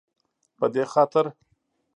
[0.57, 1.25] په دې خاطر